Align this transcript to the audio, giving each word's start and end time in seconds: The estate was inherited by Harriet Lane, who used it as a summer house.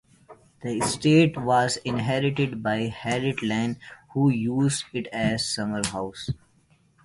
The 0.63 0.79
estate 0.79 1.37
was 1.37 1.77
inherited 1.85 2.63
by 2.63 2.87
Harriet 2.87 3.43
Lane, 3.43 3.77
who 4.13 4.31
used 4.31 4.85
it 4.93 5.05
as 5.13 5.43
a 5.43 5.43
summer 5.45 5.85
house. 5.85 6.31